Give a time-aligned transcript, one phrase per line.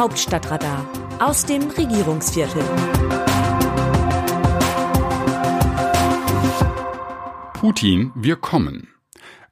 [0.00, 0.86] Hauptstadtradar
[1.18, 2.62] aus dem Regierungsviertel.
[7.52, 8.88] Putin, wir kommen.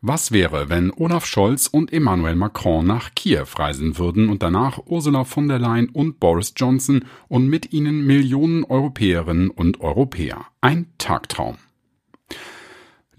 [0.01, 5.25] Was wäre, wenn Olaf Scholz und Emmanuel Macron nach Kiew reisen würden und danach Ursula
[5.25, 10.47] von der Leyen und Boris Johnson und mit ihnen Millionen Europäerinnen und Europäer?
[10.63, 11.59] Ein Tagtraum.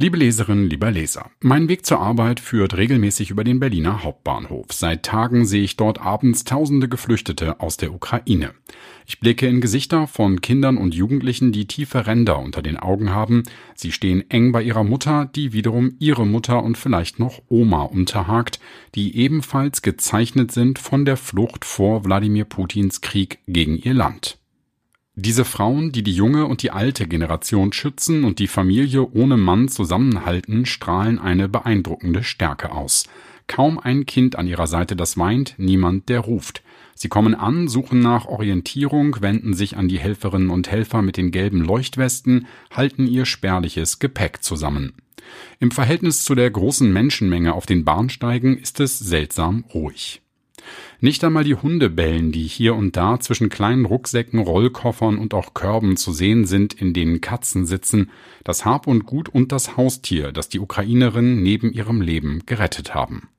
[0.02, 4.68] Liebe Leserinnen, lieber Leser, mein Weg zur Arbeit führt regelmäßig über den Berliner Hauptbahnhof.
[4.72, 8.52] Seit Tagen sehe ich dort abends tausende Geflüchtete aus der Ukraine.
[9.06, 13.43] Ich blicke in Gesichter von Kindern und Jugendlichen, die tiefe Ränder unter den Augen haben.
[13.76, 18.62] Sie stehen eng bei ihrer Mutter, die wiederum ihre Mutter und vielleicht noch Oma unterhakt,
[18.96, 24.39] die ebenfalls gezeichnet sind von der Flucht vor Wladimir Putins Krieg gegen ihr Land.
[25.21, 29.68] Diese Frauen, die die junge und die alte Generation schützen und die Familie ohne Mann
[29.68, 33.03] zusammenhalten, strahlen eine beeindruckende Stärke aus.
[33.45, 36.64] Kaum ein Kind an ihrer Seite, das weint, niemand, der ruft.
[36.95, 41.31] Sie kommen an, suchen nach Orientierung, wenden sich an die Helferinnen und Helfer mit den
[41.31, 44.94] gelben Leuchtwesten, halten ihr spärliches Gepäck zusammen.
[45.59, 50.22] Im Verhältnis zu der großen Menschenmenge auf den Bahnsteigen ist es seltsam ruhig.
[51.02, 55.53] Nicht einmal die Hunde bellen, die hier und da zwischen kleinen Rucksäcken, Rollkoffern und auch
[55.53, 58.11] Körben zu sehen sind, in denen Katzen sitzen,
[58.44, 63.30] das Hab und Gut und das Haustier, das die Ukrainerinnen neben ihrem Leben gerettet haben.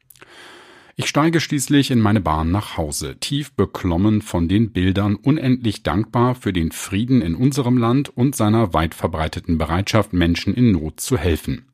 [0.97, 6.35] Ich steige schließlich in meine Bahn nach Hause, tief beklommen von den Bildern, unendlich dankbar
[6.35, 11.17] für den Frieden in unserem Land und seiner weit verbreiteten Bereitschaft, Menschen in Not zu
[11.17, 11.65] helfen.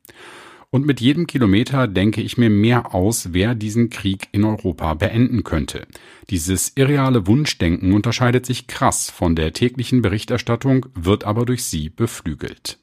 [0.69, 5.43] Und mit jedem Kilometer denke ich mir mehr aus, wer diesen Krieg in Europa beenden
[5.43, 5.87] könnte.
[6.29, 12.79] Dieses irreale Wunschdenken unterscheidet sich krass von der täglichen Berichterstattung, wird aber durch sie beflügelt.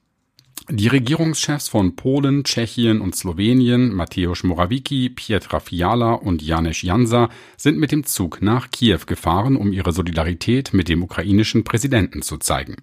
[0.70, 7.76] Die Regierungschefs von Polen, Tschechien und Slowenien, Mateusz Morawiecki, Pietra Fiala und Janusz Jansa, sind
[7.76, 12.76] mit dem Zug nach Kiew gefahren, um ihre Solidarität mit dem ukrainischen Präsidenten zu zeigen.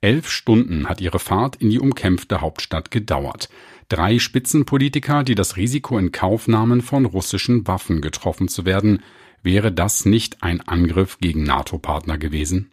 [0.00, 3.50] Elf Stunden hat ihre Fahrt in die umkämpfte Hauptstadt gedauert.
[3.90, 9.02] Drei Spitzenpolitiker, die das Risiko in Kauf nahmen, von russischen Waffen getroffen zu werden.
[9.42, 12.70] Wäre das nicht ein Angriff gegen NATO-Partner gewesen?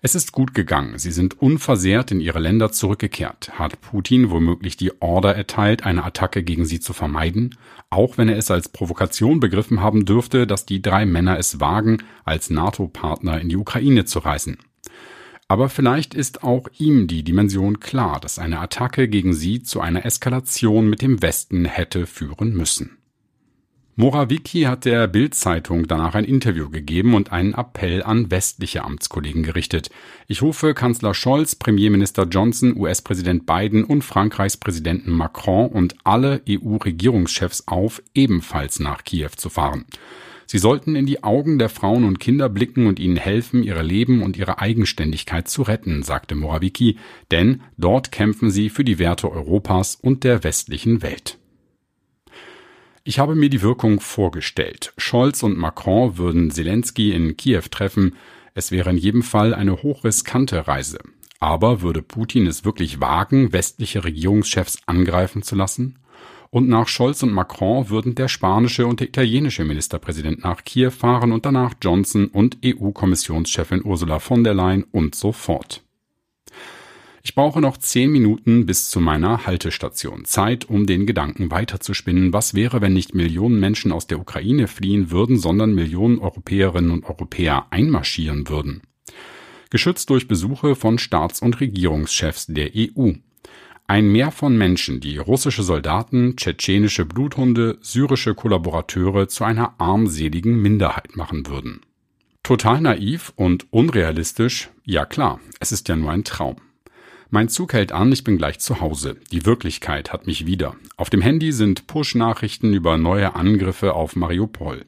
[0.00, 0.98] Es ist gut gegangen.
[0.98, 3.58] Sie sind unversehrt in ihre Länder zurückgekehrt.
[3.58, 7.54] Hat Putin womöglich die Order erteilt, eine Attacke gegen sie zu vermeiden?
[7.90, 11.98] Auch wenn er es als Provokation begriffen haben dürfte, dass die drei Männer es wagen,
[12.24, 14.56] als NATO-Partner in die Ukraine zu reisen.
[15.48, 20.04] Aber vielleicht ist auch ihm die Dimension klar, dass eine Attacke gegen sie zu einer
[20.04, 22.98] Eskalation mit dem Westen hätte führen müssen.
[23.98, 29.88] Morawiecki hat der Bild-Zeitung danach ein Interview gegeben und einen Appell an westliche Amtskollegen gerichtet.
[30.26, 37.68] Ich rufe Kanzler Scholz, Premierminister Johnson, US-Präsident Biden und Frankreichs Präsidenten Macron und alle EU-Regierungschefs
[37.68, 39.86] auf, ebenfalls nach Kiew zu fahren.
[40.46, 44.22] Sie sollten in die Augen der Frauen und Kinder blicken und ihnen helfen, ihre Leben
[44.22, 46.98] und ihre Eigenständigkeit zu retten, sagte Morawiecki,
[47.32, 51.38] denn dort kämpfen sie für die Werte Europas und der westlichen Welt.
[53.02, 54.92] Ich habe mir die Wirkung vorgestellt.
[54.96, 58.16] Scholz und Macron würden Zelensky in Kiew treffen.
[58.54, 60.98] Es wäre in jedem Fall eine hochriskante Reise.
[61.38, 65.98] Aber würde Putin es wirklich wagen, westliche Regierungschefs angreifen zu lassen?
[66.50, 71.32] Und nach Scholz und Macron würden der spanische und der italienische Ministerpräsident nach Kiew fahren
[71.32, 75.82] und danach Johnson und EU-Kommissionschefin Ursula von der Leyen und so fort.
[77.26, 80.24] Ich brauche noch zehn Minuten bis zu meiner Haltestation.
[80.24, 82.32] Zeit, um den Gedanken weiterzuspinnen.
[82.32, 87.04] Was wäre, wenn nicht Millionen Menschen aus der Ukraine fliehen würden, sondern Millionen Europäerinnen und
[87.04, 88.82] Europäer einmarschieren würden?
[89.70, 93.14] Geschützt durch Besuche von Staats- und Regierungschefs der EU.
[93.88, 101.16] Ein Meer von Menschen, die russische Soldaten, tschetschenische Bluthunde, syrische Kollaborateure zu einer armseligen Minderheit
[101.16, 101.82] machen würden.
[102.42, 104.70] Total naiv und unrealistisch?
[104.84, 106.56] Ja klar, es ist ja nur ein Traum.
[107.30, 109.18] Mein Zug hält an, ich bin gleich zu Hause.
[109.30, 110.74] Die Wirklichkeit hat mich wieder.
[110.96, 114.84] Auf dem Handy sind Push-Nachrichten über neue Angriffe auf Mariupol.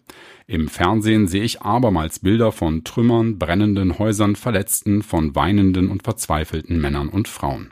[0.48, 6.81] Im Fernsehen sehe ich abermals Bilder von Trümmern, brennenden Häusern, Verletzten, von weinenden und verzweifelten
[6.81, 7.70] Männern und Frauen.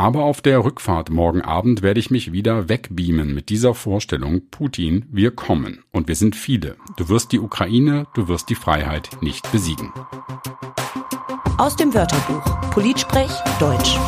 [0.00, 5.04] Aber auf der Rückfahrt morgen Abend werde ich mich wieder wegbeamen mit dieser Vorstellung, Putin,
[5.10, 6.76] wir kommen und wir sind viele.
[6.96, 9.92] Du wirst die Ukraine, du wirst die Freiheit nicht besiegen.
[11.58, 13.98] Aus dem Wörterbuch Politsprech Deutsch.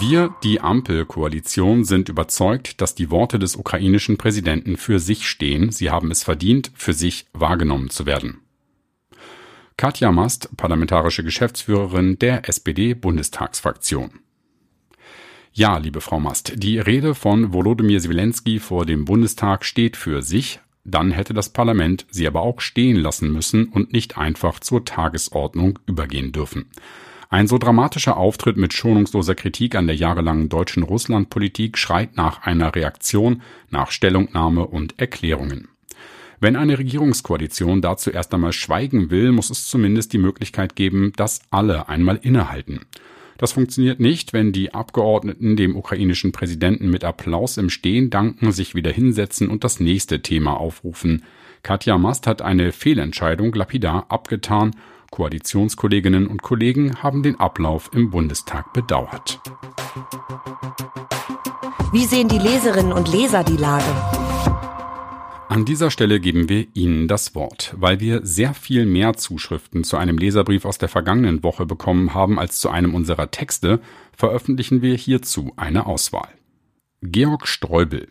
[0.00, 5.70] Wir, die Ampelkoalition, sind überzeugt, dass die Worte des ukrainischen Präsidenten für sich stehen.
[5.70, 8.40] Sie haben es verdient, für sich wahrgenommen zu werden.
[9.76, 14.10] Katja Mast, parlamentarische Geschäftsführerin der SPD-Bundestagsfraktion.
[15.58, 20.60] Ja, liebe Frau Mast, die Rede von Volodymyr Zelensky vor dem Bundestag steht für sich,
[20.84, 25.80] Dann hätte das Parlament sie aber auch stehen lassen müssen und nicht einfach zur Tagesordnung
[25.84, 26.66] übergehen dürfen.
[27.28, 32.76] Ein so dramatischer Auftritt mit schonungsloser Kritik an der jahrelangen deutschen Russlandpolitik schreit nach einer
[32.76, 35.66] Reaktion, nach Stellungnahme und Erklärungen.
[36.38, 41.40] Wenn eine Regierungskoalition dazu erst einmal schweigen will, muss es zumindest die Möglichkeit geben, dass
[41.50, 42.82] alle einmal innehalten.
[43.38, 48.74] Das funktioniert nicht, wenn die Abgeordneten dem ukrainischen Präsidenten mit Applaus im Stehen danken, sich
[48.74, 51.22] wieder hinsetzen und das nächste Thema aufrufen.
[51.62, 54.74] Katja Mast hat eine Fehlentscheidung lapidar abgetan.
[55.10, 59.40] Koalitionskolleginnen und Kollegen haben den Ablauf im Bundestag bedauert.
[61.92, 64.27] Wie sehen die Leserinnen und Leser die Lage?
[65.48, 67.74] An dieser Stelle geben wir Ihnen das Wort.
[67.78, 72.38] Weil wir sehr viel mehr Zuschriften zu einem Leserbrief aus der vergangenen Woche bekommen haben
[72.38, 73.80] als zu einem unserer Texte,
[74.14, 76.28] veröffentlichen wir hierzu eine Auswahl.
[77.00, 78.08] Georg Streubel.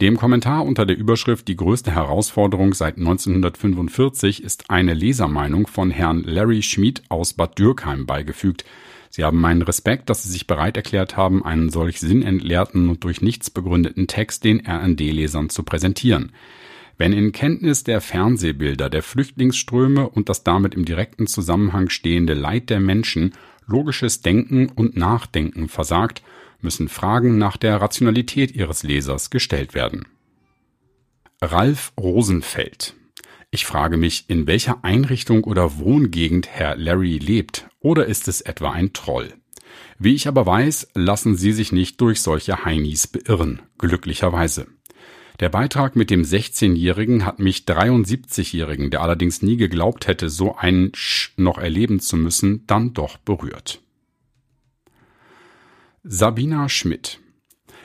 [0.00, 6.22] Dem Kommentar unter der Überschrift Die größte Herausforderung seit 1945 ist eine Lesermeinung von Herrn
[6.22, 8.64] Larry Schmid aus Bad Dürkheim beigefügt.
[9.10, 13.22] Sie haben meinen Respekt, dass Sie sich bereit erklärt haben, einen solch sinnentleerten und durch
[13.22, 16.30] nichts begründeten Text den RND-Lesern zu präsentieren.
[16.98, 22.70] Wenn in Kenntnis der Fernsehbilder der Flüchtlingsströme und das damit im direkten Zusammenhang stehende Leid
[22.70, 23.34] der Menschen
[23.66, 26.22] logisches Denken und Nachdenken versagt,
[26.60, 30.06] müssen Fragen nach der Rationalität ihres Lesers gestellt werden.
[31.42, 32.94] Ralf Rosenfeld
[33.56, 38.72] ich frage mich, in welcher Einrichtung oder Wohngegend Herr Larry lebt, oder ist es etwa
[38.72, 39.32] ein Troll?
[39.98, 44.66] Wie ich aber weiß, lassen Sie sich nicht durch solche Heinis beirren, glücklicherweise.
[45.40, 50.92] Der Beitrag mit dem 16-Jährigen hat mich 73-Jährigen, der allerdings nie geglaubt hätte, so einen
[50.94, 53.82] Sch noch erleben zu müssen, dann doch berührt.
[56.04, 57.20] Sabina Schmidt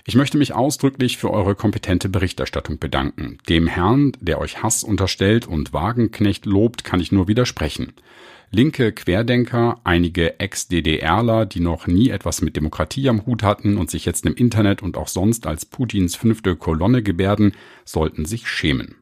[0.04, 3.38] ich möchte mich ausdrücklich für eure kompetente Berichterstattung bedanken.
[3.48, 7.94] Dem Herrn, der euch Hass unterstellt und Wagenknecht lobt, kann ich nur widersprechen
[8.52, 14.06] linke Querdenker, einige Ex-DDRler, die noch nie etwas mit Demokratie am Hut hatten und sich
[14.06, 17.54] jetzt im Internet und auch sonst als Putins fünfte Kolonne gebärden,
[17.86, 18.96] sollten sich schämen.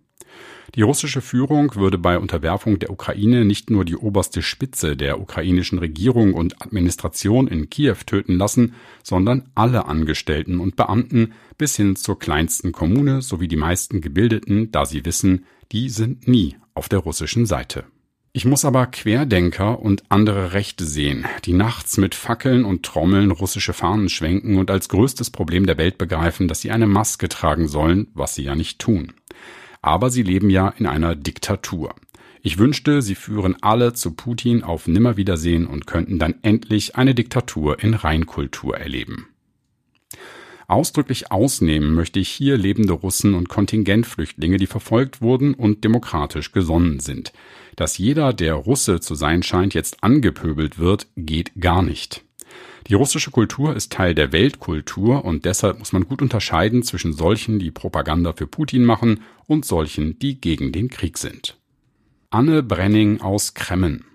[0.76, 5.80] Die russische Führung würde bei Unterwerfung der Ukraine nicht nur die oberste Spitze der ukrainischen
[5.80, 12.20] Regierung und Administration in Kiew töten lassen, sondern alle Angestellten und Beamten bis hin zur
[12.20, 17.48] kleinsten Kommune sowie die meisten Gebildeten, da sie wissen, die sind nie auf der russischen
[17.48, 17.86] Seite.
[18.32, 23.74] Ich muss aber Querdenker und andere Rechte sehen, die nachts mit Fackeln und Trommeln russische
[23.74, 28.08] Fahnen schwenken und als größtes Problem der Welt begreifen, dass sie eine Maske tragen sollen,
[28.14, 29.14] was sie ja nicht tun.
[29.82, 31.96] Aber sie leben ja in einer Diktatur.
[32.44, 37.84] Ich wünschte, sie führen alle zu Putin auf Nimmerwiedersehen und könnten dann endlich eine Diktatur
[37.84, 39.28] in Reinkultur erleben.
[40.70, 47.00] Ausdrücklich ausnehmen möchte ich hier lebende Russen und Kontingentflüchtlinge, die verfolgt wurden und demokratisch gesonnen
[47.00, 47.34] sind.
[47.76, 52.24] Dass jeder, der Russe zu sein scheint, jetzt angepöbelt wird, geht gar nicht.
[52.86, 57.58] Die russische Kultur ist Teil der Weltkultur und deshalb muss man gut unterscheiden zwischen solchen,
[57.58, 61.58] die Propaganda für Putin machen und solchen, die gegen den Krieg sind.
[62.30, 64.06] Anne Brenning aus Kremmen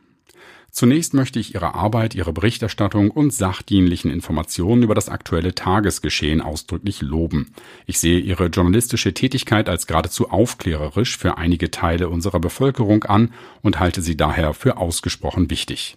[0.74, 7.00] Zunächst möchte ich Ihre Arbeit, Ihre Berichterstattung und sachdienlichen Informationen über das aktuelle Tagesgeschehen ausdrücklich
[7.00, 7.54] loben.
[7.86, 13.32] Ich sehe Ihre journalistische Tätigkeit als geradezu aufklärerisch für einige Teile unserer Bevölkerung an
[13.62, 15.96] und halte sie daher für ausgesprochen wichtig.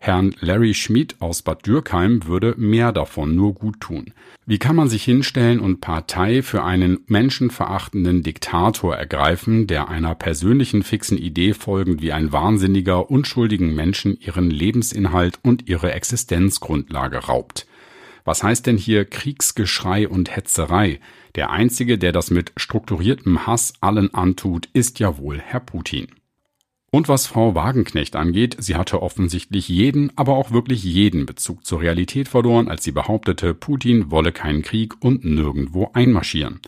[0.00, 4.12] Herrn Larry Schmid aus Bad Dürkheim würde mehr davon nur gut tun.
[4.46, 10.82] Wie kann man sich hinstellen und Partei für einen menschenverachtenden Diktator ergreifen, der einer persönlichen
[10.82, 17.66] fixen Idee folgend wie ein Wahnsinniger unschuldigen Menschen ihren Lebensinhalt und ihre Existenzgrundlage raubt?
[18.24, 21.00] Was heißt denn hier Kriegsgeschrei und Hetzerei?
[21.34, 26.08] Der einzige, der das mit strukturiertem Hass allen antut, ist ja wohl Herr Putin.
[26.90, 31.82] Und was Frau Wagenknecht angeht, sie hatte offensichtlich jeden, aber auch wirklich jeden Bezug zur
[31.82, 36.60] Realität verloren, als sie behauptete, Putin wolle keinen Krieg und nirgendwo einmarschieren.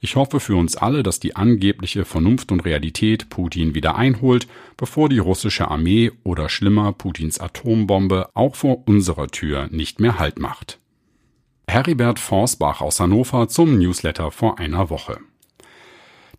[0.00, 5.08] Ich hoffe für uns alle, dass die angebliche Vernunft und Realität Putin wieder einholt, bevor
[5.08, 10.78] die russische Armee oder schlimmer Putins Atombombe auch vor unserer Tür nicht mehr Halt macht.
[11.66, 15.18] Heribert Forsbach aus Hannover zum Newsletter vor einer Woche.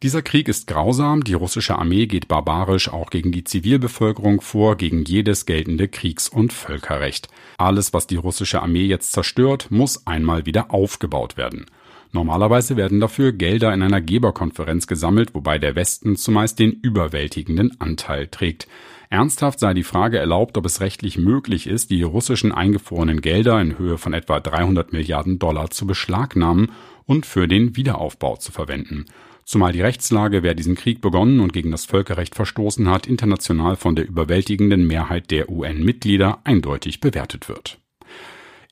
[0.03, 5.03] Dieser Krieg ist grausam, die russische Armee geht barbarisch auch gegen die Zivilbevölkerung vor, gegen
[5.05, 7.29] jedes geltende Kriegs- und Völkerrecht.
[7.57, 11.65] Alles, was die russische Armee jetzt zerstört, muss einmal wieder aufgebaut werden.
[12.11, 18.27] Normalerweise werden dafür Gelder in einer Geberkonferenz gesammelt, wobei der Westen zumeist den überwältigenden Anteil
[18.27, 18.67] trägt.
[19.09, 23.77] Ernsthaft sei die Frage erlaubt, ob es rechtlich möglich ist, die russischen eingefrorenen Gelder in
[23.77, 26.71] Höhe von etwa 300 Milliarden Dollar zu beschlagnahmen
[27.05, 29.05] und für den Wiederaufbau zu verwenden.
[29.45, 33.95] Zumal die Rechtslage, wer diesen Krieg begonnen und gegen das Völkerrecht verstoßen hat, international von
[33.95, 37.79] der überwältigenden Mehrheit der UN-Mitglieder eindeutig bewertet wird.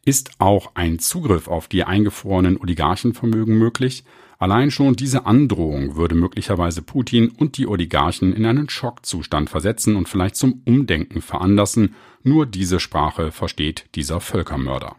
[0.06, 4.04] Ist auch ein Zugriff auf die eingefrorenen Oligarchenvermögen möglich?
[4.38, 10.10] Allein schon diese Androhung würde möglicherweise Putin und die Oligarchen in einen Schockzustand versetzen und
[10.10, 11.96] vielleicht zum Umdenken veranlassen.
[12.24, 14.98] Nur diese Sprache versteht dieser Völkermörder.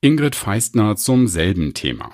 [0.00, 2.12] Ingrid Feistner zum selben Thema.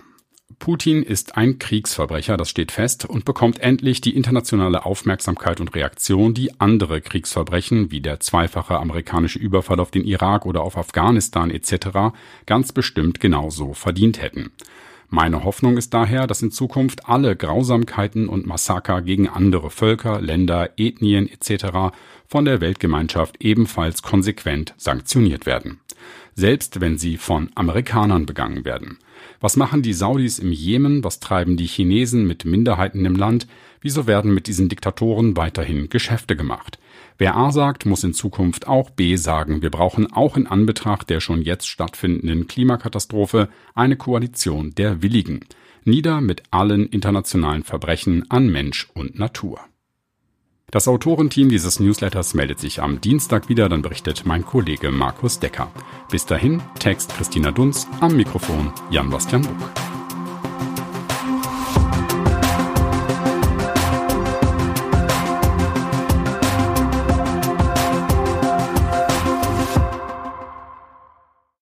[0.58, 6.34] Putin ist ein Kriegsverbrecher, das steht fest, und bekommt endlich die internationale Aufmerksamkeit und Reaktion,
[6.34, 12.14] die andere Kriegsverbrechen wie der zweifache amerikanische Überfall auf den Irak oder auf Afghanistan etc.
[12.46, 14.50] ganz bestimmt genauso verdient hätten.
[15.10, 20.70] Meine Hoffnung ist daher, dass in Zukunft alle Grausamkeiten und Massaker gegen andere Völker, Länder,
[20.76, 21.94] Ethnien etc.
[22.26, 25.80] von der Weltgemeinschaft ebenfalls konsequent sanktioniert werden.
[26.38, 28.98] Selbst wenn sie von Amerikanern begangen werden.
[29.40, 31.02] Was machen die Saudis im Jemen?
[31.02, 33.48] Was treiben die Chinesen mit Minderheiten im Land?
[33.80, 36.78] Wieso werden mit diesen Diktatoren weiterhin Geschäfte gemacht?
[37.16, 39.62] Wer A sagt, muss in Zukunft auch B sagen.
[39.62, 45.40] Wir brauchen auch in Anbetracht der schon jetzt stattfindenden Klimakatastrophe eine Koalition der Willigen.
[45.82, 49.58] Nieder mit allen internationalen Verbrechen an Mensch und Natur.
[50.70, 55.70] Das Autorenteam dieses Newsletters meldet sich am Dienstag wieder, dann berichtet mein Kollege Markus Decker.
[56.10, 59.97] Bis dahin, Text Christina Dunz, am Mikrofon Jan-Bastian Buch.